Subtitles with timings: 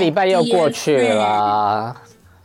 [0.00, 1.94] 礼拜又过去了。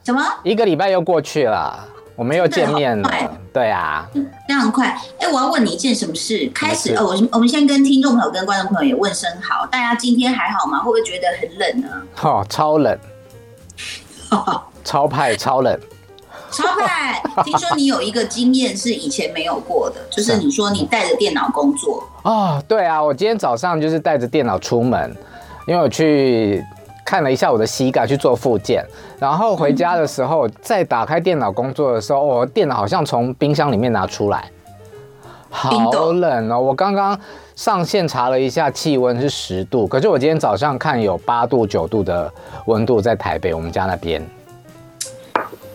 [0.04, 0.21] 什么？
[0.44, 1.84] 一个礼拜又过去了，
[2.16, 3.11] 我们又见面了。
[3.52, 4.07] 对啊，
[4.47, 4.96] 非常快。
[5.20, 6.47] 哎，我要问你一件什么事？
[6.54, 9.65] 开始哦，我我们先跟听众朋友、跟观众朋友也问声好。
[9.65, 10.78] 大家今天还好吗？
[10.79, 11.88] 会不会觉得很冷呢？
[12.21, 13.00] 哦，超冷，
[14.83, 15.79] 超派，超冷。
[16.51, 22.64] 超派， 听说你有一个经验是以前没有过的，就是你说你带着电脑工作哦。
[22.68, 25.14] 对啊，我今天早上就是带着电脑出门，
[25.68, 26.64] 因为我去
[27.05, 28.83] 看了一下我的膝盖去做复健，
[29.19, 34.50] 然后回家的时候再打开电脑工作的时候，我、哦、电脑好像从冰箱里面拿出来，
[35.52, 36.59] 好冷哦！
[36.59, 37.17] 我刚刚
[37.55, 42.33] 上线查了一下气温是十度，可是我今天早上看有八度九度的
[42.66, 44.27] 温度在台北我们家那边。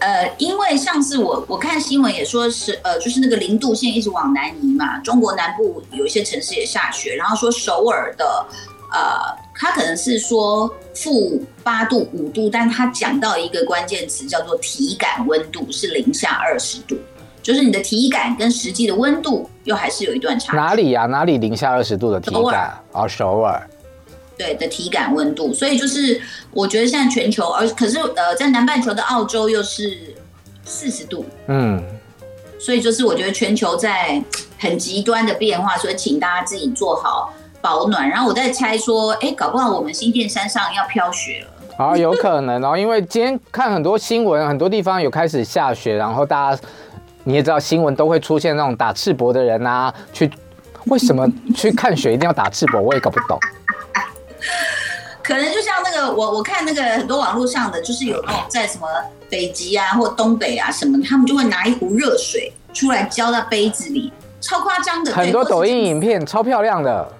[0.00, 8.46] 呃，因为上次我我看新闻也说是呃，就是那个零度线一直往南移嘛，中国南部有一些城市也下雪，然后说首尔的
[8.92, 8.98] 呃，
[9.60, 16.96] 它可能是说负八度五度，但他讲到一个关键词叫做体感温度是零下二十度，
[17.42, 20.56] 就是你的体感跟实际的温度又还是有一段差。
[20.56, 21.06] 哪里呀、啊？
[21.06, 22.82] 哪里零下二十度的体感？
[22.92, 23.68] 哦，首尔。
[24.38, 26.18] 对的体感温度，所以就是
[26.52, 30.14] 我觉得现在全球，而可是呃，在南半球的澳洲又是
[30.64, 31.84] 四十度，嗯，
[32.58, 34.24] 所以就是我觉得全球在
[34.58, 38.08] 很极端的变化，所以请大家自己做好保暖。
[38.08, 46.62] 然后我在猜说，哎，搞不好我们新店山上要飘雪了，好，有可能哦，因为今天看很多新闻，很多地方有开始下雪，然后大家
[47.24, 50.30] 你也知道新闻都会出现那种打赤膊的人啊，去
[50.86, 53.38] 为什么 去看雪一定要打赤膊，我也搞不懂。
[55.22, 58.88] 可能就像那个我我看那个很多网络上的，就是有那种在什么
[59.28, 65.12] 北极啊或东北啊什么，他们就会拿一壶热水出来浇到杯子里，超夸张的。
[65.12, 67.12] 很多抖音影片超漂亮的。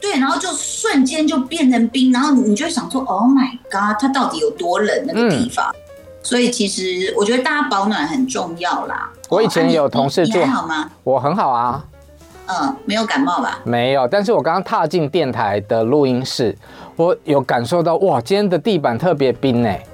[0.00, 5.66] 对，然后就瞬间就变成冰，然后你就想说，Oh my god，它到底有多冷那个地方？
[5.70, 5.76] 嗯、
[6.22, 9.10] 所以其实我觉得大家保暖很重要啦。
[9.28, 10.90] 我以前有同事做，你还好吗？
[11.02, 11.84] 我很好啊。
[12.48, 13.58] 嗯，没有感冒吧？
[13.64, 16.56] 没有，但是我刚刚踏进电台的录音室，
[16.94, 19.84] 我有感受到哇，今天的地板特别冰哎，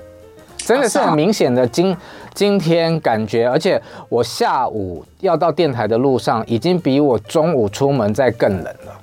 [0.58, 1.96] 真的是很明显的今
[2.34, 9.00] 今天感觉，而且我下午要到电台的路上，已经比我中午出门再更冷了，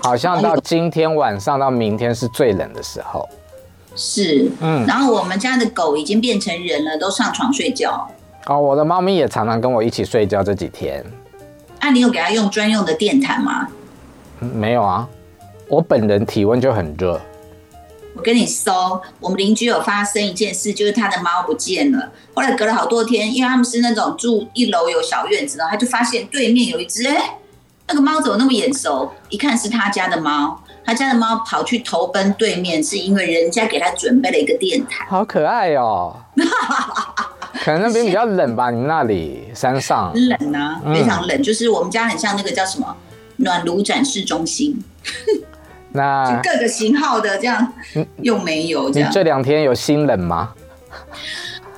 [0.00, 3.28] 好像到今天晚上到明天是最冷的时候。
[3.94, 8.08] 是，嗯，然后我们家的狗已经变成人了，都上床睡觉。
[8.46, 11.04] 哦，我的猫咪也常常跟我一起睡觉这几天。
[11.80, 13.68] 那、啊、你有给它用专用的电毯吗？
[14.38, 15.08] 没有啊，
[15.68, 17.20] 我本人体温就很热。
[18.14, 22.12] 我跟你说，我们邻居有发生一件事，就是他的猫不见了。
[22.34, 27.04] 后来隔了好多天，因为他们是那种住一楼有小院子，然后他就发现对面有一只，
[27.88, 29.10] 那个猫怎么那么眼熟？
[29.30, 36.14] 一看是他家的猫，他家的猫跑去投奔对面，是因为人家给他准备了一个电台，好可爱哦。
[37.64, 41.42] 可能那边比较冷吧，你们那里山上冷啊，非常冷。
[41.42, 42.94] 就是我们家很像那个叫什么
[43.36, 44.78] 暖炉展示中心，
[45.92, 47.72] 那 就各个型号的这样
[48.22, 49.08] 又没有这样。
[49.08, 50.52] 你这两天有心冷吗？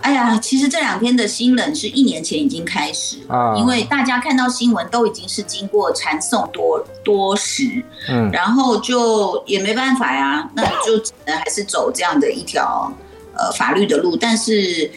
[0.03, 12.93] 哎呀，其实这两天的新冷是一年前已经开始了，因为大家看到新闻都已经是经过传送多多时，嗯，然后就也没办法呀，那你就只能还是走这样的一条
[13.37, 14.91] 呃法律的路，但是。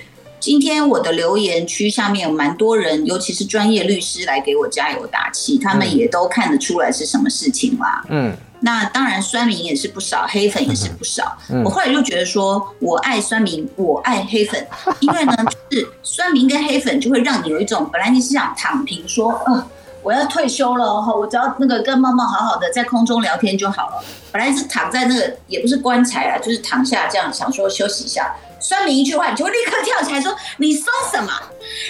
[0.44, 8.03] 今天我的留言区下面有蛮多人，尤其是专业律师来给我加油打气，他们也都看得出来是什么事情啦。
[8.09, 11.38] 嗯，那当然酸民也是不少，黑粉也是不少。
[11.50, 14.66] 嗯，我后来就觉得说，我爱酸民，我爱黑粉，
[15.01, 15.35] 因为呢，
[15.69, 19.68] 就是酸民跟黑粉就会让你有一种本来你是想躺平说，呃，
[20.01, 24.03] 我要退休了哈，我只要那个跟猫猫好好的在空中聊天就好了。
[24.31, 28.34] 本来是躺在那个也不是棺材啊，就是躺下这样想说休息一下。
[28.62, 31.34] 酸民一句话，你就会立刻跳起来说：“你说什么？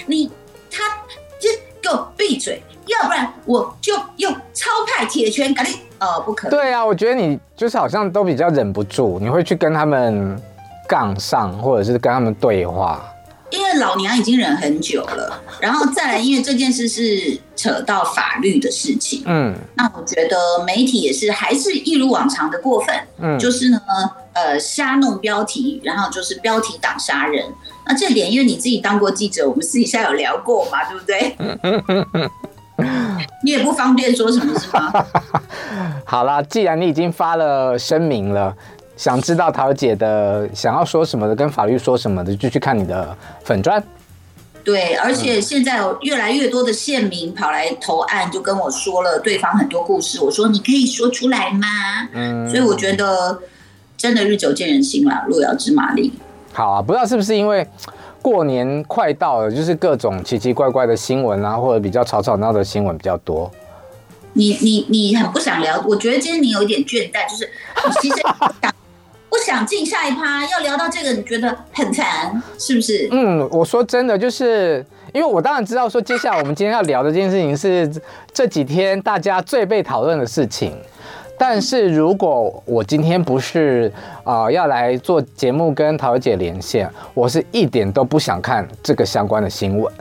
[0.06, 0.28] 你
[0.68, 0.82] 他
[1.38, 1.48] 就
[1.80, 6.58] 给我闭嘴，要不然我就用超派铁拳赶你。”哦，不可能。
[6.58, 10.40] 对啊，我觉得你就是好像都比较忍不住，你会去跟他们
[10.88, 13.02] 杠上，或者是跟他们对话。
[13.50, 20.36] 因为老娘已经忍很久了，然后再来，因为这件事是扯到法律的事情，嗯，那我觉得
[20.66, 23.80] 媒体也是还是一如往常的过分，嗯，就是呢，
[24.32, 27.44] 呃，瞎弄标题，然后就是标题党杀人。
[27.86, 31.36] 那这点，因为你自己当过记者，我们私底下有聊过嘛，对不对？
[33.44, 34.90] 你也不方便说什么，是吗？
[36.04, 38.54] 好啦，既然你已经发了声明了。
[38.96, 43.82] 想知道桃姐的想要说什么的，跟法律说什么的，就去看你的粉专。
[44.62, 50.20] 对，而且现在有越来越多的县民跑来投案，就跟我说了对方很多故事。
[50.22, 51.66] 我说你可以说出来吗？
[52.12, 53.36] 嗯，所以我觉得
[53.96, 56.12] 真的日久见人心啦，路遥知马力。
[56.52, 57.66] 好啊，不知道是不是因为
[58.22, 63.50] 过年快到了，就是各种奇奇怪怪的新闻啊，或者比较吵吵闹的新闻比较多。
[64.34, 67.50] 你你你很不想聊，我觉得今天你有一点倦怠，就是
[67.86, 68.16] 你其实
[68.62, 68.74] 想
[69.30, 73.08] 不想进下一趴，要聊到这个，你觉得很烦，是不是？
[73.10, 77.90] 嗯，我说真的，就是因为我当然知道说，接下来我们今天要聊的这件事情是
[78.32, 80.76] 这几天大家最被讨论的事情。
[81.36, 83.92] 但是如果我今天不是
[84.22, 89.92] 啊、呃、要来做节目跟桃姐连线，我是一点都不想看这个相关的新闻。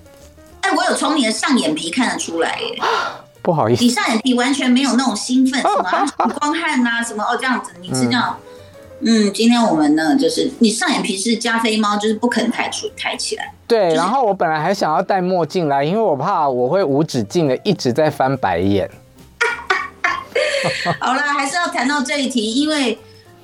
[0.62, 2.78] 哎，我有从你的上眼皮看得出来耶。
[3.44, 5.68] 不好意思，你上眼皮完全没有那种兴奋， 什
[6.18, 8.36] 么光汗呐、啊，什么哦这样子，你是这样。
[9.02, 13.54] 嗯，嗯，今天我们呢，就是你上眼皮是加菲猫，就是不肯抬出抬起来。
[13.68, 18.90] 对，就是、然后我本来还想要戴墨镜来，因为我怕我会无止境的一直在翻白眼。
[21.02, 22.98] 好啦，还是要谈到这一题，因为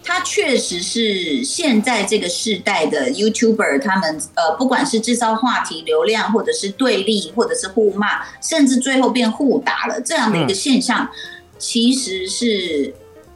[0.04, 11.10] 它确实是现在这个世代的 YouTuber，他们呃，不管是制造话题、流量，或者是对立，或者是互骂，甚至最后变互打了这样的一个现象，
[11.58, 12.94] 其实是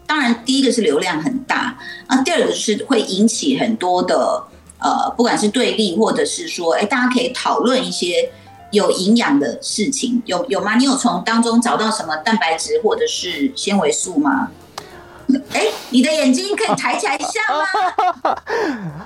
[0.08, 1.78] 当然第一个是流量很大，
[2.08, 4.44] 那第二个是会引起很多的
[4.80, 8.32] 呃，不管是对立，或者是说，哎，大家可以讨论一些。
[8.72, 10.76] 有营养的事情有有吗？
[10.78, 14.50] 你有从当中找到什么蛋白质或者是纤维素吗？
[15.54, 17.40] 哎、你的眼睛可以抬起来一下
[18.24, 18.36] 吗？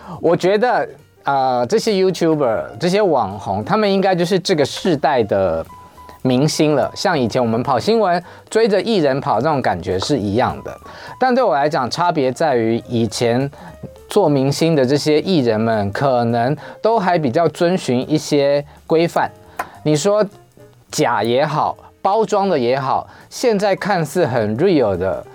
[0.22, 0.88] 我觉得
[1.24, 5.66] 呃，这些 YouTuber 这些网红，他们应该就是这个世代的
[6.22, 6.92] 明星了。
[6.96, 10.76] 像以前我们跑新闻追着艺人跑，这种感觉是一样的。
[11.20, 13.50] 但对我来讲，差别在于以前
[14.10, 19.30] 做明星的这些艺人们，可能都还比较遵循一些规范。
[19.84, 20.26] 你说
[20.90, 25.26] 假也好，包装的也好，现在看似很 real 的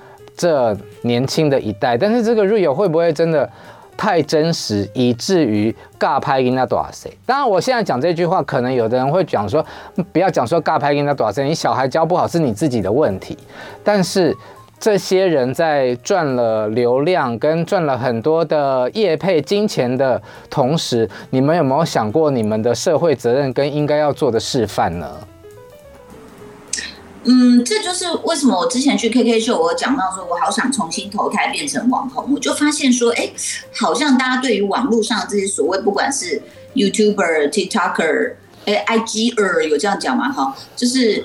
[0.42, 3.48] 这年轻的一代，但是这个 real 会不会真的
[3.96, 7.16] 太真实，以至于尬拍给那多少岁？
[7.24, 9.64] 当然，我现在讲这句话，可能有的人会讲说，
[10.12, 13.38] 不要讲说尬拍给那多少岁，你小孩教不好是你自己的问题，
[13.84, 14.36] 但是。
[14.82, 25.06] 这些人在赚了流量跟赚了很多的业配金钱的同时，你们有没有想过你们的社会责任跟应该要做的示范呢？
[27.24, 33.30] 嗯，这就是为什么我之前去 KK 秀，我讲到说我好想重新投胎变成网红，我就发现说，哎，
[33.74, 36.40] 好像大家对于网络上这些所谓不管是
[36.74, 38.34] YouTuber、TikToker、
[38.66, 40.30] 哎，IGer 有这样讲吗？
[40.32, 41.24] 哈，就是。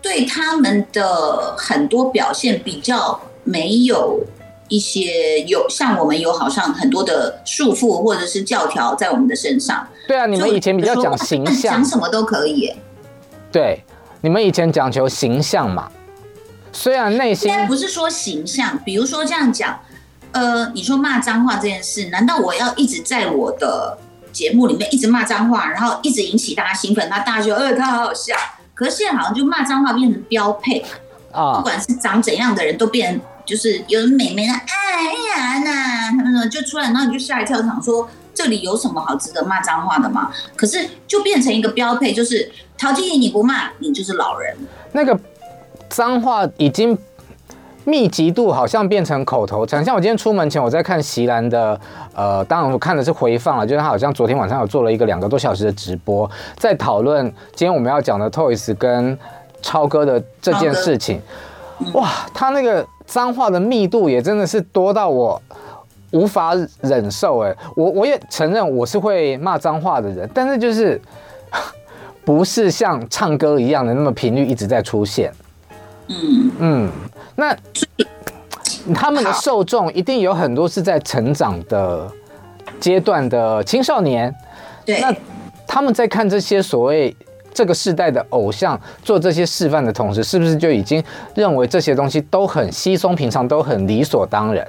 [0.00, 4.24] 对他们的很多表现比较没有
[4.68, 9.86] 一些有像我们有好像很多的束缚或者是教条在我们的身上。
[10.06, 12.72] 对啊，你们以前比较讲形象，讲什么都可以。
[13.52, 13.84] 对，
[14.20, 15.90] 你们以前讲求形象嘛。
[16.72, 19.80] 虽然内心应该不是说形象，比如说这样讲，
[20.32, 23.98] 呃，你说骂脏话这件事，难道我要一直在我的
[24.32, 28.34] 节目里面一直骂脏话，然后一直引起大家兴奋，那大家就呃，他好好笑。
[28.74, 30.84] 可是现在好像就骂脏话变成标配
[31.32, 35.04] 啊，不管是长怎样的人都变，就是有人美眉的哎
[35.34, 40.30] 呀呐，他们说就出来，然后你就吓一跳，想说这里有什么好值得骂脏话的吗？
[40.54, 42.48] 可是就变成一个标配，就是
[42.78, 44.56] 陶晶莹你不骂，你就是老人。
[44.92, 45.18] 那个
[45.88, 46.96] 脏话已经
[47.82, 51.80] 密集度好像变成口头禅，像我今天出门前我在看席兰的，
[52.14, 59.18] 呃，当然我看的是回放了，就是他好像昨天晚上有做了一个两个多小时的直播，在讨论今天我们要讲的 Toys 跟
[59.60, 61.20] 超哥的这件事情。
[61.92, 65.42] 哇，他那个脏话的密度也真的是多到我
[66.12, 71.00] 无法忍受哎，我我也承认我是会骂脏话的人，但是就是
[72.24, 75.32] 不是像唱歌一样的那么频率一直在出现。
[76.08, 76.90] 嗯嗯。
[77.36, 77.56] 那
[78.94, 82.10] 他们的受众一定有很多是在成长的
[82.80, 84.34] 阶段的青少年，
[84.84, 85.00] 对。
[85.00, 85.14] 那
[85.66, 87.14] 他们在看这些所谓
[87.52, 91.02] 这个世代的偶像做这些示范的同时，是不是就已经
[91.34, 94.66] 认为这些东西都很稀松平常，都很理所当然？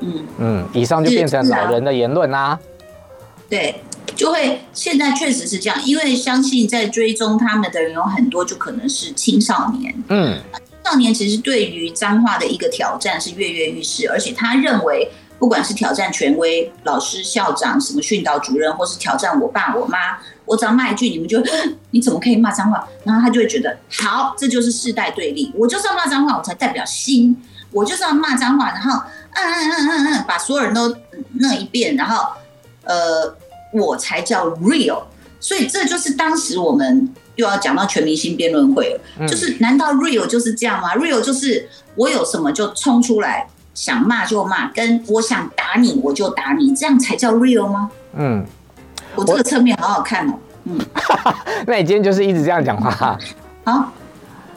[0.00, 2.58] 嗯嗯，以上就变成老人的言论啦。
[3.48, 3.82] 对，
[4.14, 9.94] 就会现在确实是这样，因为相信在追踪他们的人有很多，就可能是青少年。
[10.08, 10.38] 嗯。
[10.84, 15.06] 少年其实对于脏话的一个挑战是跃跃欲试，而且他认为，
[15.38, 21.42] 不管是挑战权威、老师、校长、什么训导主任，或是挑战我爸我妈，我只要骂一句，你们就
[21.90, 22.88] 你怎么可以骂脏话？
[23.04, 27.36] 然后他就会觉得，好，这就是世代对立，我就是要骂脏话，我才代表新，
[27.70, 30.94] 我就是要骂脏话，然后嗯嗯嗯嗯嗯，把所有人都
[31.34, 32.32] 那一遍，然后
[32.84, 33.36] 呃，
[33.72, 35.02] 我才叫 real。
[35.40, 37.12] 所以这就是当时我们。
[37.38, 47.88] 又要讲到全明星辩论会了，就是难道 real 就是这样吗？real 就是我有什么就冲出来想骂就骂，跟我想打你我就打你，这样才叫 real 吗？
[48.14, 48.44] 嗯，
[49.14, 50.34] 我这个侧面好好看哦。
[50.64, 50.80] 嗯，
[51.64, 53.16] 那你今天就是一直这样讲话。
[53.62, 53.92] 好，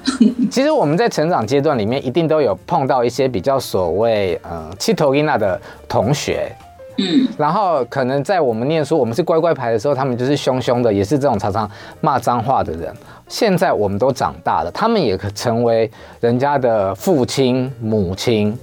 [0.50, 6.52] 其实我们在成长阶段里面，一定都有碰到一些比较所谓呃气头伊娜的同学。
[6.98, 11.70] 嗯，然后可能在我们念书，我们是乖乖牌的时候，他们就是凶凶的，也是这种常常
[12.02, 12.94] 骂脏话的人。
[13.30, 15.90] 现在我们都长大了，他们也可成为
[16.20, 18.58] 人家的父亲、母亲，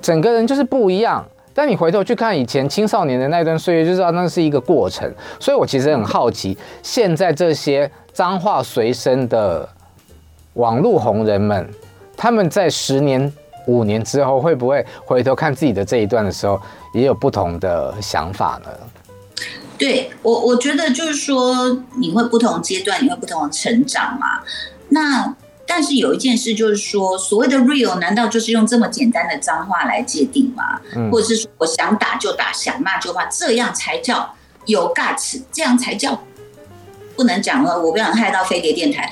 [0.00, 1.24] 整个人就是不一样。
[1.54, 5.08] 但你回头去看以前青少年的那段岁月，就知道那是一个过程。
[5.38, 9.68] 所以我其实很好奇，现在这些脏话随身的
[10.54, 11.68] 网络红人们，
[12.16, 13.32] 他们在十年。
[13.68, 16.60] 五年之后会不会回头看自己的这一段的时候，
[16.92, 18.70] 也有不同的想法呢？
[19.78, 24.42] 对我，我觉得就是说，你会不同阶段，你会不同的成长嘛。
[24.88, 25.32] 那
[25.64, 30.80] 但是有一件事就是说，所谓的 real，难道就是用这么简单的脏话来界定吗？
[30.96, 34.34] 嗯、或者是说我想打就打，想骂就骂，这样才叫
[34.66, 36.20] 有 guts，这样才叫
[37.22, 37.80] 不能讲了。
[37.80, 39.10] 我不想害到飞碟电台。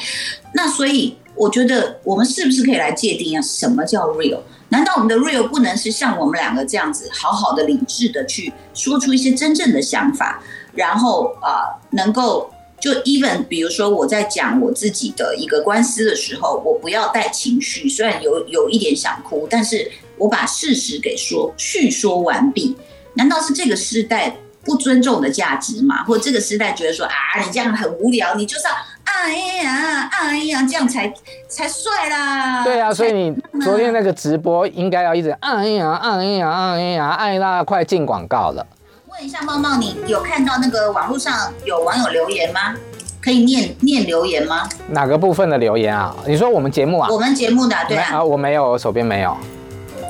[0.55, 1.17] 那所以。
[1.37, 4.40] 我觉得我们是不是可以来界定一下什么叫 real？
[4.69, 10.43] 难道我们的 real 不能是像我们两个这样子，好好的理智的去说出一些真正的想法，
[10.75, 22.76] 然后啊、能够就 even 比如说我在讲我自己的一个官司的时候，我不要带情绪，虽然有有一点想哭，但是我把事实给说叙说完毕。
[23.14, 26.05] 难道是这个时代不尊重的价值嘛？
[26.05, 28.71] 或者这个时代觉得说啊，你这样很无聊，你就是要。
[29.12, 31.12] 哎呀，哎呀，这样才
[31.49, 32.62] 才帅啦！
[32.62, 38.64] 对啊，所以你昨天那个直播应该要一直哎呀，哎呀，哎呀，哎啦，快进广告了。
[39.09, 42.75] 问一下猫猫，你有看到那个网络上有网友留言吗？
[43.21, 44.67] 可以念念留言吗？
[44.88, 46.14] 哪个部分的留言啊？
[46.26, 47.09] 你说我们节目啊？
[47.11, 48.19] 我们节目的，对啊。
[48.19, 49.37] 啊，我没有，我手边没有。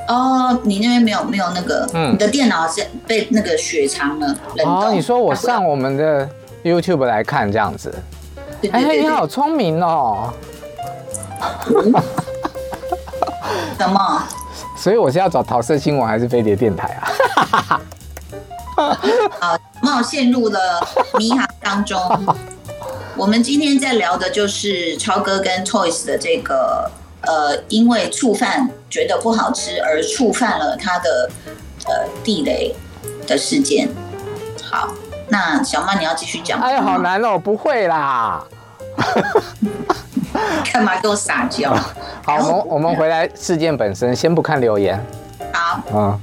[0.08, 4.26] 哦，你那边没有没有那个，嗯，你的电脑是被那个雪藏了，
[4.56, 4.86] 冷冻。
[4.86, 6.28] 哦，你说我上我们的
[6.64, 7.94] YouTube 来看这样子。
[8.72, 10.32] 哎，你好聪明哦！
[13.78, 14.22] 什么？
[14.76, 17.80] 所以我是要找桃色新闻还是飞碟电台啊？
[19.38, 20.58] 好，冒陷入了
[21.18, 21.98] 迷航当中。
[23.16, 26.90] 我们今天在聊的就是超哥跟 Toys 的这个
[27.22, 31.30] 呃，因为触犯觉得不好吃而触犯了他的
[31.86, 32.74] 呃地雷
[33.26, 33.88] 的事件。
[34.62, 34.90] 好。
[35.32, 36.60] 那小曼，你要继续讲？
[36.60, 38.44] 哎呀，好难哦，不会啦。
[40.72, 41.72] 干嘛给我撒娇？
[42.26, 44.98] 好，我们我们回来事件本身，先不看留言。
[45.52, 46.20] 好，嗯，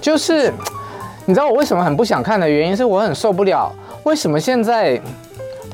[0.00, 0.54] 就是
[1.26, 3.68] 你知道我为什么很不想看的原因，是我很受不了
[4.04, 5.00] 为什么现在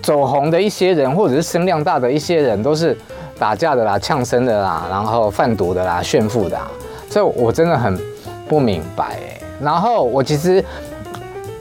[0.03, 2.97] 走红的一些人，或者是声量大的一些人，都是
[3.39, 6.59] 打架的啦、呛声的啦、然后贩毒的啦、炫富的，
[7.09, 7.99] 所以我真的很
[8.49, 9.19] 不明白。
[9.61, 10.65] 然后我其实。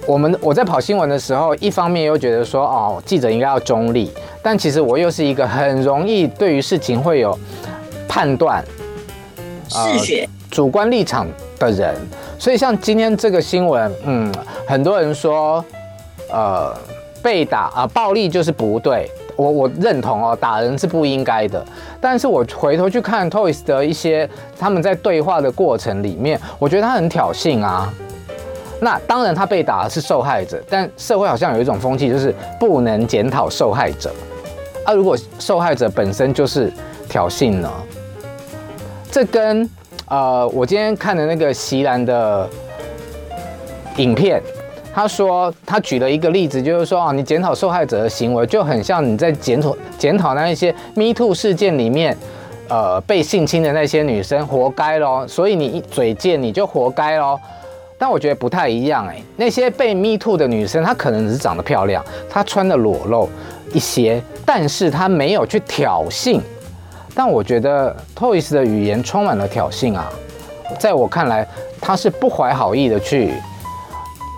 [0.07, 7.35] 我们我在跑新闻的时候，一方面又觉得说，哦，记者应该要中立，但其实我又是一个很容易对于事情会有
[8.07, 8.63] 判断、
[9.67, 11.25] 嗜血、主观立场
[11.57, 11.95] 的人。
[12.37, 14.31] 所以像今天这个新闻，嗯，
[14.67, 15.65] 很多人说，
[16.31, 16.71] 呃，
[17.23, 21.63] 被打啊、呃，暴力就是不对，我我认同哦，打人是不应该的。
[21.99, 27.93] 但是我回头去看 Toys 的一些他们在对话的过程里面，我觉得他很挑衅啊。
[28.81, 34.13] 那当然，他被打的是受害者，但社会好像有一种风气，就是不能检讨受害者。
[34.83, 36.71] 啊，如果受害者本身就是
[37.07, 37.71] 挑衅呢？
[39.09, 39.67] 这跟
[40.07, 42.47] 呃，我今天看的那个席兰的
[43.95, 44.41] 影片，
[44.95, 52.17] 他说他举了一个例子，就是说啊，你检讨受害者的行为，就很像你在检讨检讨那一些 Me Too 事件里面，
[52.69, 55.27] 呃，被性侵的那些女生，活该咯。
[55.27, 57.37] 所以你一嘴贱，你就活该咯。
[57.97, 63.29] 但我觉得不太一样哎，那些被 me too 的女生，她可能只是长得漂亮，她穿的裸露
[63.73, 66.39] 一些，但是她没有去挑衅。
[67.13, 70.09] 但我觉得 Toys 的语言充满了挑衅啊，
[70.79, 71.45] 在我看来，
[71.81, 73.33] 他是不怀好意的去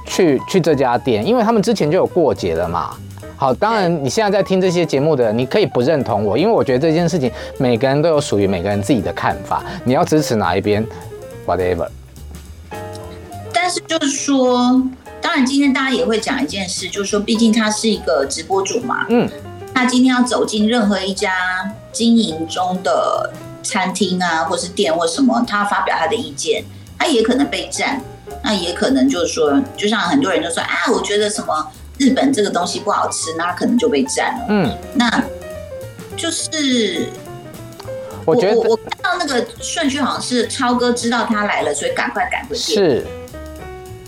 [0.08, 2.96] 去去这家店，因为他们之前就有过节了嘛。
[3.36, 10.84] 好，当然你现在在听这些节目的人，你可以不认同我，因为我觉得这件事情每个人都有属于每个人自己的看法，你要支持哪一边
[11.46, 11.88] ，whatever。
[13.54, 14.82] 但是就是说，
[15.22, 19.30] 当然今天大家也会讲一件事，就是说，毕竟他是一个直播主嘛，嗯，
[19.76, 21.32] 他今天要走进任何一家
[21.92, 26.64] 经营中的餐厅啊，或是店或什么，他发表他的意见，
[26.98, 28.02] 他也可能被战，
[28.44, 35.24] 那也可能就是说，就像很多人就说啊，我觉得什么日本这个东西不好吃，那可能就被占了，嗯，那
[36.16, 37.08] 就是。
[38.26, 42.74] 我觉得我我看到那个顺序好像是超哥知道他来了，所以赶快赶回去。
[42.74, 43.06] 是，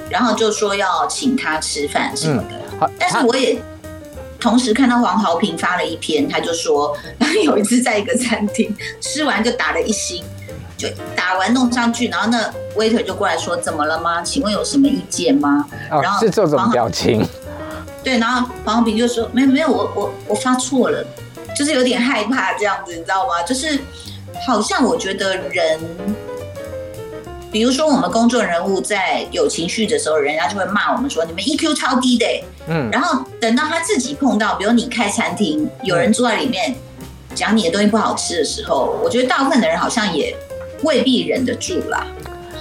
[0.10, 2.92] 然后就说要请他吃饭什么的。
[3.00, 3.58] 但是我也
[4.38, 10.22] 同时看到黄豪平发了一篇，他就说他 有一次在一个餐厅吃完就打了一星，
[10.80, 14.22] 就打完弄上去，然后那 waiter 就过来说怎么了吗？
[14.24, 15.66] 请问有什么意见吗？
[15.92, 17.28] 哦、然后是这种表情。
[18.02, 21.06] 对，然后黄豪平就说没有没有，我我我发错了。
[21.58, 23.44] 就是有点害怕这样子，你知道吗？
[23.44, 23.78] 就是
[24.48, 25.78] 好像我觉得人，
[27.52, 32.26] 比如说我们公众人物在有情绪的时候，人家就会骂我们说你们 EQ 超低的，
[32.68, 36.74] 嗯，然后等到他自己碰到，比如你开餐厅，有人坐在里面
[37.36, 40.34] 讲你的东西不好吃的时候，我觉得大部分的人好像也
[40.84, 42.06] 未必忍得住啦。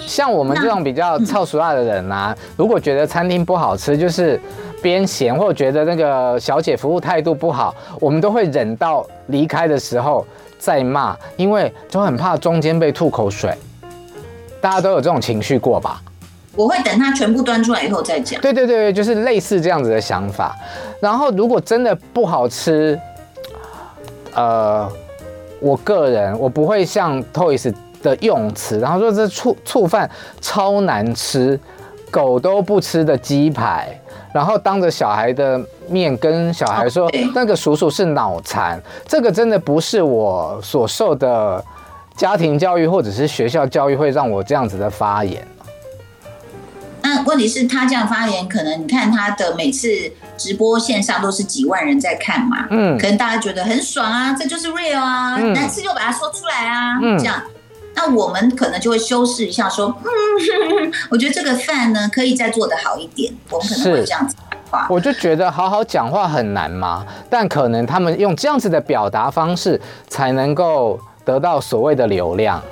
[0.06, 4.40] 像我们这种比较操俗辣的人啊，如果觉得餐厅不好吃，就是。
[4.80, 10.24] 边嫌或者觉得那个小姐服务态度不好，我们都会忍到离开的时候
[10.56, 13.52] 再骂，因为就很怕中间被吐口水。
[14.60, 16.00] 大家都有这种情绪过吧？
[16.54, 18.40] 我会等他全部端出来以后再讲。
[18.40, 20.54] 对对对，就是类似这样子的想法。
[21.00, 22.96] 然后如果真的不好吃，
[24.32, 24.88] 呃，
[25.58, 31.58] 我个人我不会像 Toys 的用词，然后说这醋醋饭超难吃，
[32.10, 33.88] 狗都不吃的鸡排。
[34.32, 41.64] 然后当着小孩的面跟小孩说，那个叔叔是脑残，这个真的不是我所受的
[42.14, 45.46] 家庭教育或者是学校教育会让我这样子的发言。
[47.00, 49.88] 那问题是，他这样发言，可能你看他的每次
[50.36, 57.40] 直播线上都是几万人在看嘛，嗯，可能大家觉得很爽啊，这就是 real 啊，难吃就把它说出来啊，嗯这样。
[58.00, 63.34] 那我们可能就会修饰一下，说， 嗯， 我觉得这个饭呢可以再做得好一点。
[63.50, 64.36] 我们可能会这样子
[64.70, 64.86] 话。
[64.88, 72.62] 我就觉得好好讲话很难嘛，但可能他们用这样子的表达方式，才能够得到所谓的流量。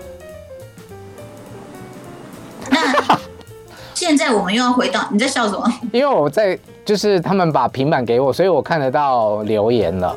[2.71, 2.79] 那
[3.95, 5.69] 现在我们又要回到你在笑什么？
[5.93, 10.15] 因为我在就是他们把平板给我，所以我看得到留言了。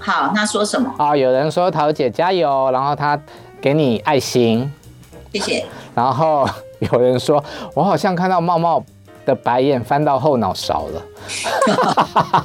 [0.00, 0.90] 好，那说什么？
[0.96, 3.20] 啊，有人说桃姐加油，然后他。
[3.60, 4.70] 给你爱心，
[5.32, 5.64] 谢谢。
[5.94, 7.42] 然后有人说，
[7.74, 8.84] 我好像看到茂茂
[9.26, 12.44] 的白眼翻到后脑勺了。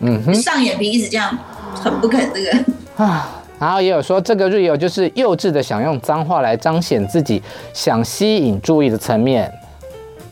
[0.00, 1.36] 嗯哼，上眼皮一直这样，
[1.74, 3.04] 很不肯这个。
[3.04, 9.52] 啊，然后也有说，这个 real 就是幼稚的想用脏话来彰显自己想吸引注意的层面。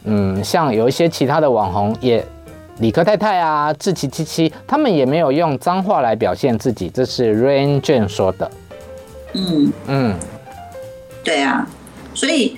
[0.05, 2.25] 嗯，像有一些其他的网红也，
[2.79, 6.89] 理科太太啊、志奇七七，他们也没有用脏话来表现自己。
[6.89, 8.51] 这是 Rain Jane 说的。
[9.35, 10.17] 嗯嗯，
[11.23, 11.67] 对啊，
[12.15, 12.57] 所以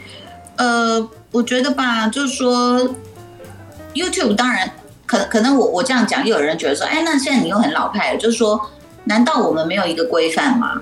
[0.57, 2.95] 呃，我觉得吧，就是说
[3.95, 4.71] ，YouTube 当然
[5.07, 8.71] 可可能我我这样讲，又有人觉得说，哎，那现在你又很老派了，就是说，
[9.05, 10.81] 难道我们没有一个规范吗？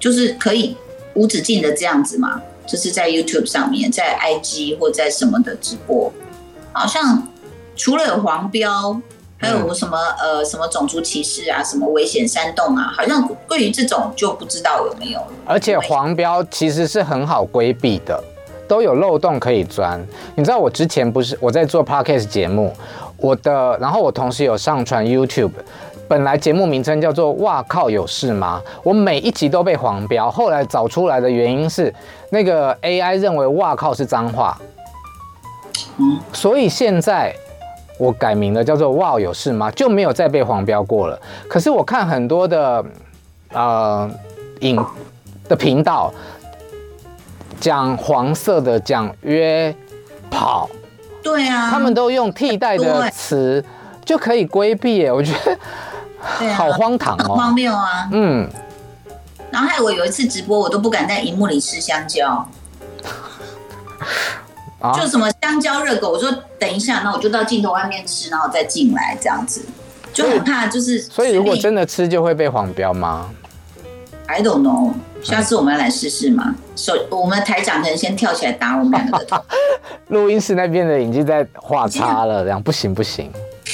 [0.00, 0.76] 就是可以
[1.14, 2.40] 无止境的这样子吗？
[2.66, 6.12] 就是在 YouTube 上面，在 IG 或在什么的直播，
[6.72, 7.28] 好像
[7.76, 9.00] 除了有黄标。
[9.40, 15.20] 还有什么呃什么种族歧视啊，什么危险山洞啊，好像对于这种就不知道有没有。
[15.46, 18.20] 而且黄标其实是很好规避的，
[18.66, 20.04] 都有漏洞可以钻。
[20.34, 22.74] 你知道我之前不是我在做 Podcast 节目，
[23.16, 25.52] 我的然后我同时有上传 YouTube，
[26.08, 31.94] 本来节目名称叫做“哇靠有事吗”，我每一集都被黄标，后来找出来的原因是
[32.30, 34.60] 那个 AI 认为“哇靠”是脏话，
[35.98, 37.32] 嗯，所以现在。
[37.98, 41.20] 我改名了，叫做“哇有事吗”，就没有再被黄标过了。
[41.48, 42.84] 可是我看很多的
[43.52, 44.10] 呃
[44.60, 44.82] 影
[45.48, 46.12] 的频道
[47.60, 49.74] 讲黄色的，讲约
[50.30, 50.70] 跑，
[51.22, 53.64] 对啊，他们都用替代的词
[54.04, 55.12] 就可以规避耶。
[55.12, 58.08] 我觉得好荒唐哦，荒谬啊。
[58.12, 58.48] 嗯，
[59.50, 62.48] 然后害我有一次直播，我都不敢在荧幕里吃香蕉。
[64.94, 69.62] 就什么香蕉热狗，我说等一下，那我就到镜头外面吃，然后再进来这样子，
[70.12, 71.00] 就很怕就是。
[71.00, 73.28] 所以如果真的吃就会被黄标吗
[74.26, 76.54] ？I don't know，下次我们要来试试嘛。
[76.76, 79.42] 手，我们台长可能先跳起来打我们两个的头。
[80.08, 83.32] 录音室那边的人已经在画叉了，这样不行不行。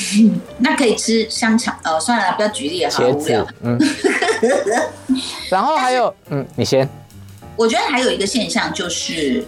[0.58, 3.78] 那可以吃香肠，呃，算了，不要举例了，茄子，嗯。
[5.50, 6.88] 然后还有，嗯，你先。
[7.56, 9.44] 我觉得还有一个现象就是。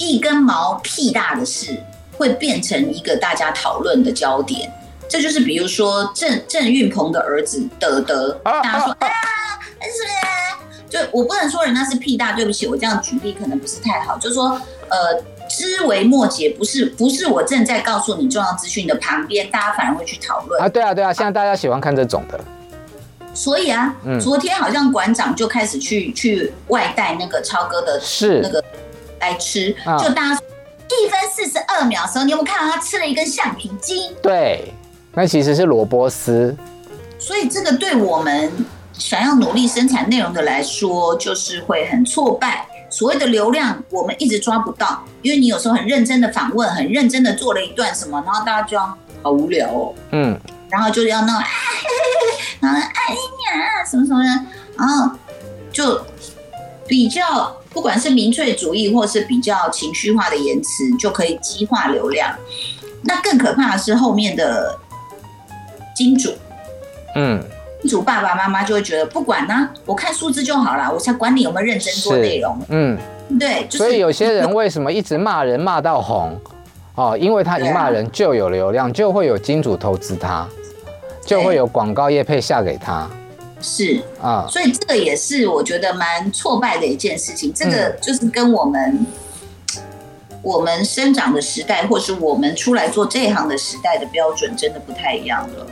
[0.00, 1.78] 一根毛屁大的事
[2.16, 4.72] 会变成一个大家讨论的焦点，
[5.06, 9.06] 这就是比如说郑郑运鹏的儿子德德，大家说啊，
[9.82, 14.58] 是，就我不能说人家是屁大，对不起，我这样举例可能不是太好，就是说
[14.88, 20.62] 呃，枝微末节，不是不是我正在告诉你重要资讯的旁边，大家反而会去讨论。
[20.62, 22.40] 啊，对啊对啊，现在大家喜欢看这种的，
[23.34, 28.40] 所以啊，嗯、昨天好像馆长就开始去去外带那个超哥的是。
[28.42, 28.64] 那个
[29.20, 34.12] 来吃，啊、就大家一分四十二秒的时候，你有没有看到他吃了一根橡皮筋？
[34.22, 34.74] 对，
[35.12, 36.56] 那其实是萝卜丝。
[37.18, 38.50] 所以这个对我们
[38.92, 42.66] 想要努力生产内容的来说，就是会很挫败。
[42.88, 50.36] 所谓的流量，我们一直抓不到，因为你有时候很认真的访问，很认真的做了一段什么，然后大家就要好无聊哦，嗯，
[50.68, 51.42] 然后就要那种，
[52.58, 54.44] 然后爱你啊什么什么的，
[54.76, 55.08] 然后
[55.70, 56.04] 就
[56.88, 62.34] 比较不管是民粹主义或是比较情绪化的言辞，就可以激化流量。
[63.02, 64.78] 那更可怕的是后面的
[65.94, 66.32] 金主，
[67.14, 67.42] 嗯。
[67.82, 72.60] 金主爸爸妈妈就会觉得不管呢、啊，我看数字就好了，我才管你有没有认真做内容。
[72.68, 72.98] 嗯，
[73.38, 73.64] 对。
[73.70, 76.38] 就是、所以有些人为什么一直骂人骂到红？
[76.96, 80.46] 哦，因为他一骂人就有流量，就会有金主投资他，
[81.24, 83.08] 就会有广告业配下给他。
[83.60, 87.52] 是啊，所以这个也是我觉得蛮挫败的一件事情。
[87.54, 89.06] 这个就是跟我们、
[89.74, 89.82] 嗯、
[90.42, 95.66] 我们生长的时代，或是我们出来做这一行的时代的标准，真的不太一样了。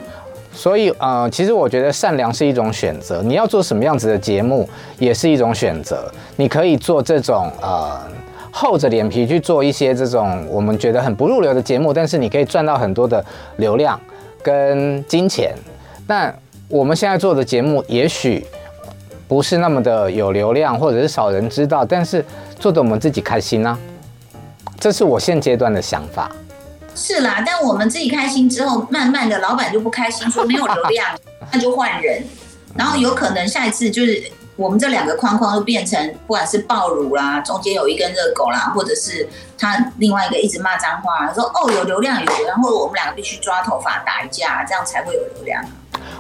[0.53, 3.23] 所以，呃，其实我觉得善良是一种选择。
[3.23, 6.13] 你要做什么样子的节目，也是一种选择。
[6.37, 8.01] 你可以做这种，呃，
[8.51, 13.25] 厚着脸皮去做一些这种我们觉得很不入流的节目，但是你可以赚到很多的
[13.59, 14.01] 流量
[14.43, 15.55] 跟金钱。
[16.09, 16.37] 但
[16.69, 18.47] 我们现在做的节目，也许
[19.27, 22.23] 不是那么的有流量，或者是少人知道，但是
[22.59, 23.79] 做的我们自己开心呢、啊。
[24.79, 26.31] 这是我现阶段的想法。
[26.95, 31.07] 是啦，但我们自己开心之后，慢慢的老板就不开心，说没有流量，
[31.51, 32.23] 那就换人，
[32.77, 34.23] 然后有可能下一次就是
[34.59, 45.65] 我们这两个框框都变成，不管是爆乳啦，中间有一根热狗啦，或者是他另外一个一直骂脏话，说哦有流量有流量，然后我们两个必须抓头发打一架，这样才会有流量。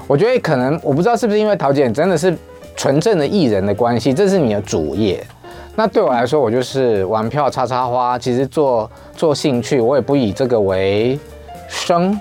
[0.07, 2.33] 我觉得可能我不知道是不是因为桃姐真的是
[2.77, 5.27] 纯正的艺人的关系，这是你的主业。
[5.75, 11.19] 那对我来说，我就是玩票插插花，其实做做兴趣，我也不以这个为
[11.69, 12.19] 生，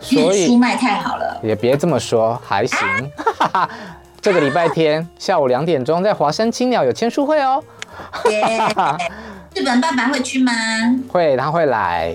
[0.00, 2.78] 所以书卖太好了，也别这么说，还行。
[3.52, 3.68] 啊、
[4.28, 7.64] 这个礼拜天下午两点钟，在华山青鸟有签书会哦。
[9.54, 10.52] 日本爸爸会去吗？
[11.08, 12.14] 会，他会来，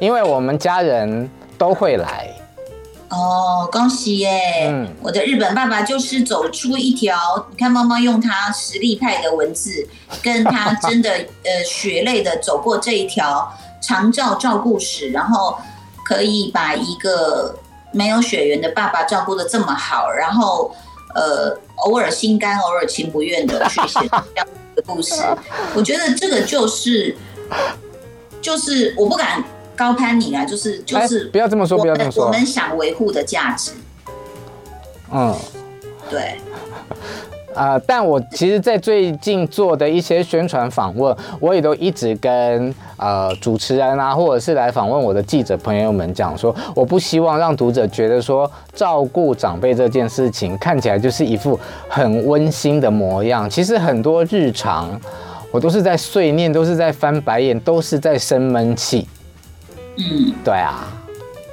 [0.00, 2.26] 因为我们家人都会来。
[3.10, 4.70] 哦，恭喜耶！
[4.70, 9.86] 嗯，我的日本爸爸就是走出一条，你看猫猫用他实力派的文字，
[10.22, 15.58] 跟他真的呃血泪的走过这一条长照照顾史，然后
[16.06, 17.54] 可以把一个
[17.92, 20.74] 没有血缘的爸爸照顾的这么好，然后
[21.14, 25.14] 呃偶尔心甘偶尔情不愿的去写这样的故事，
[25.76, 27.16] 我觉得这个就是
[28.40, 29.42] 就是我不敢。
[29.74, 32.26] 高攀你啊，就是就是，不要这么说，不要这么说。
[32.26, 33.72] 我们想维护的价值，
[35.10, 35.34] 嗯，
[36.10, 36.38] 对。
[37.54, 53.48] 啊、呃，但我其实，在最近做的一些宣传访问，我也都一直跟呃主持人啊，或者是来访问我的记者朋友们讲说，我不希望让读者觉得说照顾长辈这件事情看起来就是一副很温馨的模样。
[53.48, 55.00] 其实很多日常，
[55.50, 59.06] 我都是在碎念，都是在翻白眼，都是在生闷气。
[59.98, 60.88] 嗯，对啊，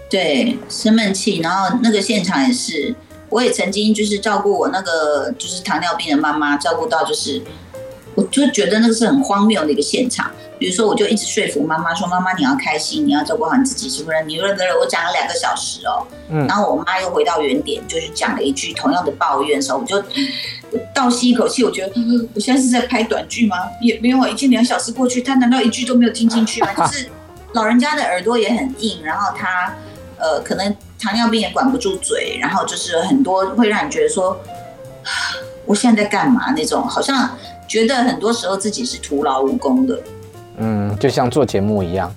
[0.09, 2.95] 对，生闷气，然后那个现场也是，
[3.29, 7.41] 我也曾经就是照顾我那个就是糖尿病的妈妈，照顾到就是，
[8.15, 10.31] 我就觉得那个是很荒谬的一个现场。
[10.57, 20.03] 比如说，我就一直说服妈妈说：“妈妈，你要开心，你要照顾好你自己，是不是？”你认得了，我讲了两个小时哦，嗯，然后我妈又回到原点，就是讲了一句同样的抱怨的时候，我就
[20.93, 21.93] 倒吸一口气，我觉得
[22.33, 23.55] 我现在是在拍短剧吗？
[23.81, 26.73] 也没有，已经两小时过去，她难道一句都没有听进去吗？
[26.73, 27.07] 就是。
[27.53, 29.73] 老人家的耳朵也很硬，然后她，
[30.17, 34.39] 呃，可能糖尿病也管不住嘴，然后就是很多会让你觉得说，
[35.65, 39.99] 我现在在干嘛那种，好像觉得很多时候自己是徒劳无功的。
[40.57, 42.13] 嗯，就像做节目一样。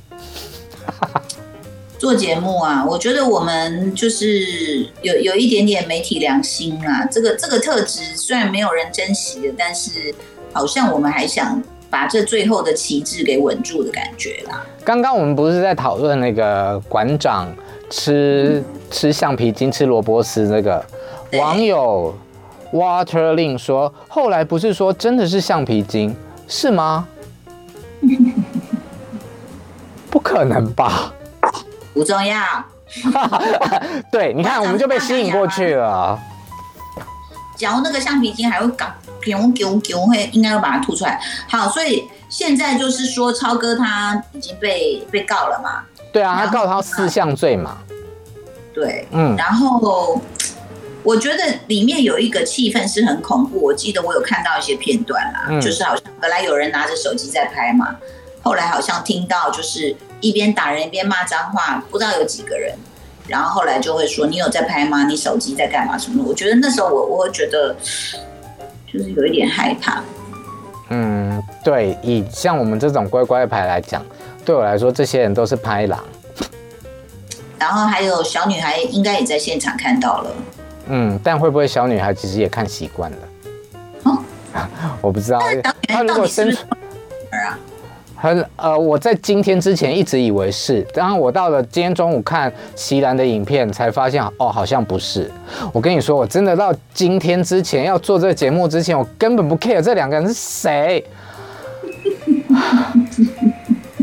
[1.99, 10.13] 做节目啊，我觉得我们就是有有一点点媒体良心啊，这个这个特质虽然没有人珍惜的，但是
[10.53, 11.63] 好像我们还想。
[11.93, 14.65] 把这最后的旗帜给稳住的感觉啦。
[14.83, 17.55] 刚刚我们不是在讨论那个馆长
[17.93, 20.83] 吃吃橡皮筋、吃萝卜丝那个
[21.35, 22.17] 网友
[22.73, 26.17] Waterling 说，后来不是说真的是橡皮筋
[26.49, 27.07] 是吗？
[30.11, 31.13] 不可能吧？
[31.93, 32.43] 不重要。
[34.11, 36.19] 对，你看我们就被吸引过去了。
[37.57, 38.87] 嚼那个橡皮筋还会搞。
[39.21, 41.21] 囧囧囧会应该要把它吐出来。
[41.49, 45.85] 好，所以现在就是说，超哥他已经被被告了嘛？
[46.13, 47.79] 对啊，他告他四项罪嘛。
[48.75, 50.21] 对，嗯，然后
[51.03, 53.63] 我觉得里面有一个气氛是很恐怖。
[53.63, 57.97] 我记得我有看到一些片段啦，嗯、就是好像本来有人拿着手机在拍嘛，
[58.43, 62.75] 后来好像听到就是一边打人一边骂脏话，不知道有几个人，
[63.27, 65.05] 然后后来就会说你有在拍吗？
[65.05, 65.99] 你手机在干嘛？
[65.99, 66.25] 什么？
[66.27, 67.75] 我觉得那时候我我会觉得
[68.93, 70.03] 就是有一点害怕。
[70.89, 74.05] 嗯，对，以像我们这种乖乖牌来讲，
[74.45, 76.03] 对我来说这些人都是拍狼。
[77.59, 80.31] 然后还有小女孩应该也在现场看到了。
[80.89, 83.19] 嗯，但会不会小女孩其实也看习惯了？
[84.03, 84.19] 哦，
[85.01, 85.41] 我不知道。
[85.87, 86.67] 她如果生存
[87.31, 87.57] 啊，
[88.17, 95.31] 很呃，我在今天之前一直以为是，然后我到了今天中午看席兰的影片，才发现哦，好像不是。
[95.73, 101.07] 我跟你说，我真的到今天之前要做这个节目之前，我根本不 care 这两个人是谁。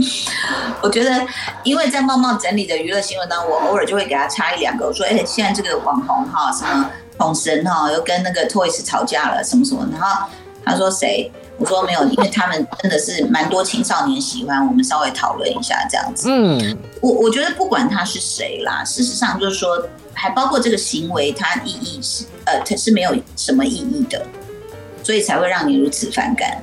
[0.82, 1.26] 我觉得，
[1.64, 4.86] 因为在茂茂整理的娱乐新闻当中，我偶尔就会给他插一两个。
[4.86, 10.28] 我说：“哎、欸，现在这个网红哈，什么统神哈，又跟那个 Toys 吵架了，什么什么。”然后
[10.66, 14.66] 他说：“谁？”我说：“没有，因为他们真的是蛮多青少年喜欢。
[14.66, 24.26] 我们稍微讨论一下这样子。”嗯，我我觉得不管他是谁啦，事实上就是说，还包括这个行为，它意义是呃，它是没有什么意义的，
[25.04, 26.58] 所以才会让你如此反感。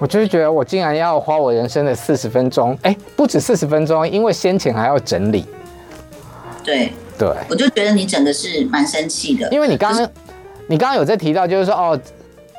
[0.00, 5.44] 我就是觉得我竟然要花我人生的四十分钟，哎，不止四十分钟，因为先前还要整理。
[6.64, 10.10] 对对，我就觉得你整个是蛮生气的，因为你刚刚，
[10.66, 12.00] 你刚刚有在提到，就是说哦，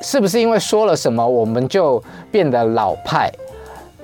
[0.04, 2.02] 是不是因为说了什么，我们就
[2.32, 3.32] 变得老派？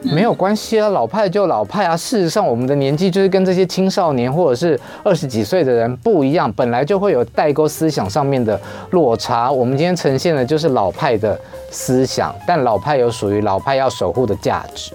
[0.04, 1.98] 没有关系啊，老派就老派啊。
[1.98, 8.60] 事实上，我们的年纪就是跟这些青少年或者是二十几岁的人不一样，本来就会有代沟思想上面的
[8.92, 9.52] 落差。
[9.52, 11.38] 我们今天呈现的就是老派的
[11.72, 14.94] 思想，但老派有属于老派要守护的价值。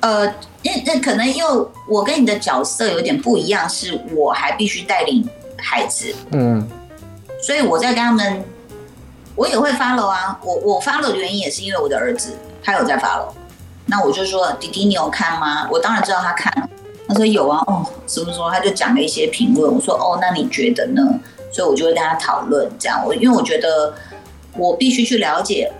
[0.00, 0.24] 呃，
[0.62, 6.64] 那那可能因为我跟你的角色有点不一样，是我还必须带领孩子，嗯，
[7.42, 8.44] 所以我在跟他们，
[9.34, 10.38] 我也会 follow 啊。
[10.44, 13.26] 我我 follow 的原因也是因为我的儿子他有在 follow。
[13.90, 15.66] 那我就说，弟弟，你有看吗？
[15.70, 16.68] 我当然知道他看了。
[17.08, 19.74] 他说有啊，哦，什么时候他就讲了一些评论。
[19.74, 21.02] 我说哦，那你觉得呢？
[21.50, 23.02] 所以我就会跟他讨论这样。
[23.02, 23.94] 我因为我觉得
[24.58, 25.72] 我必须去了解，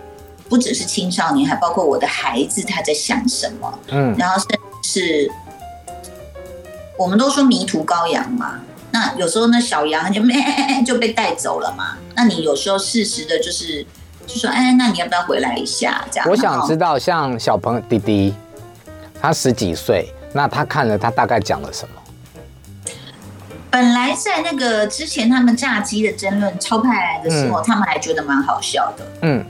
[0.48, 3.78] 不只是青少年，还包括我的孩子他在想什么。
[3.88, 4.48] 嗯，然后甚
[4.82, 5.32] 至是
[6.96, 8.60] 我们都说迷途羔羊嘛。
[8.90, 10.34] 那有时候那小羊就咩
[10.86, 11.98] 就被带走了嘛。
[12.14, 13.84] 那你有时候适时的就是。
[14.28, 16.04] 就说哎，那你要不要回来一下？
[16.10, 16.28] 这样。
[16.28, 18.34] 我想知道，像小朋友弟弟，
[19.20, 21.94] 他十几岁，那他看了，他大概讲了什么？
[23.70, 29.06] 本来在那个之前他们炸鸡的争论超派来的时候，嗯、他们还觉得蛮好笑的。
[29.22, 29.44] 嗯。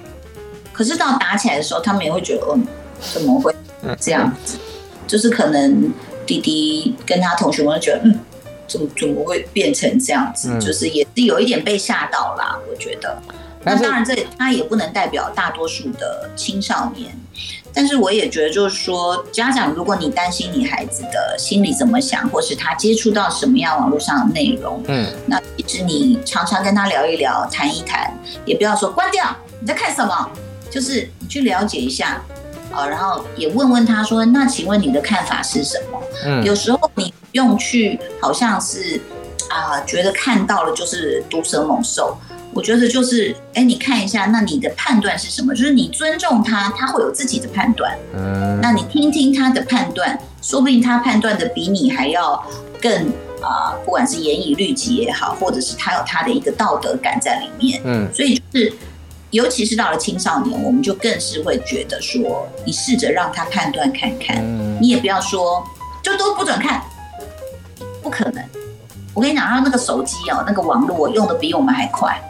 [0.72, 2.66] 可是到打起来的时候，他们也会觉得，嗯，
[3.00, 3.52] 怎么会
[3.98, 4.56] 这样子？
[4.56, 4.60] 嗯、
[5.08, 5.92] 就是可能
[6.24, 8.20] 弟弟跟他同学们觉得，嗯，
[8.68, 10.50] 怎么怎么会变成这样子？
[10.52, 13.20] 嗯、就是也是有一点被吓到啦，我觉得。
[13.68, 17.14] 那当然，这他也不能代表大多数的青少年，
[17.74, 28.12] 但是我也觉得，就是说，家长，如果你担心你孩子的心里怎么想，或是他接触到什么样网络上的内容，嗯，那其实你常常跟他聊一聊，谈一谈，
[28.44, 30.30] 也不要说关掉，你在看什么，
[30.70, 32.22] 就是你去了解一下，
[32.72, 36.00] 啊，然后也问问他说，那请问你的看法是什么？
[36.24, 39.00] 嗯，有时候你用去好像是
[39.50, 42.16] 啊，觉得看到了就是毒蛇猛兽。
[42.58, 45.54] 我觉得就是，哎，你看一下，那你的判断是什么？
[45.54, 47.96] 就是你尊重他，他会有自己的判断。
[48.16, 52.44] 嗯，那你听听他的判断，说不定他判断的比你还要
[52.82, 52.92] 更
[53.40, 57.80] 啊、呃，不管是严以律己也好，或者是他有他的一个道德感在里面。
[57.84, 58.72] 嗯，所以就是，
[59.30, 65.64] 尤其是到了青少年，我们就更是会觉得说，你试着让他判断看看，嗯、你也不要说
[66.02, 66.82] 就都不准看，
[68.02, 68.42] 不可能。
[69.14, 72.20] 我跟你讲，他那个手机哦，那个网络用的比我们还快。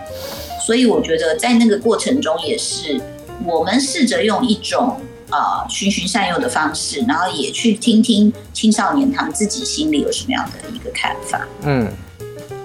[0.64, 3.00] 所以我觉得在那个过程中，也是
[3.44, 11.40] 我们试着用一种啊循循善诱的方式，然后也去听听青少年他们自己心里有什么样的一个看法。
[11.62, 11.90] 嗯，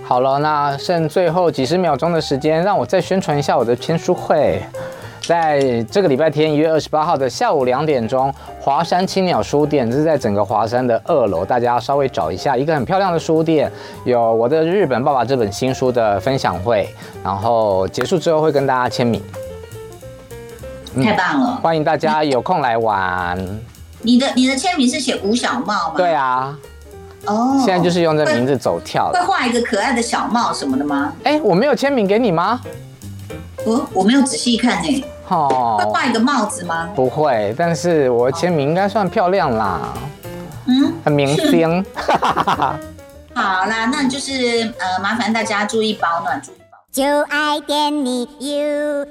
[0.03, 4.61] 好了，那剩最后几十秒钟的时间，让我再宣传一下我的签书会。
[5.25, 13.71] 在这个礼拜天一月二十八号的下午两点钟，华山青鸟书店，这是在整个华山的二楼，大家稍微找一下，一个很漂亮的书店，
[14.03, 19.21] 有我的《日本爸爸》这本新书的分享会，然后结束之后会跟大家签名，
[21.01, 23.37] 太棒了，欢迎大家有空来玩。
[24.01, 25.93] 你的你的签名是写吴小帽吗？
[25.95, 26.57] 对啊，
[27.27, 31.13] 哦，现在就是用这名字走跳会，会画一个可爱的小帽什么的吗？
[31.23, 32.59] 哎，我没有签名给你吗？
[33.93, 35.77] 我没有仔细看呢哦。
[35.79, 36.89] 会画一个帽子吗？
[36.95, 39.93] 不会但是我签名应该算漂亮啦。
[40.65, 40.93] 嗯？
[41.03, 41.83] 很明星。
[43.35, 49.07] 好啦那就是呃麻烦大家注意保暖注意保就爱你 ufo